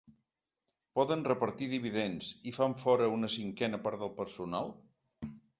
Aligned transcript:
Poden 0.99 1.21
repartir 1.27 1.67
dividends 1.75 2.31
i 2.53 2.55
fan 2.57 2.75
fora 2.87 3.13
una 3.19 3.31
cinquena 3.37 3.83
part 3.87 4.07
del 4.07 4.15
personal? 4.23 4.77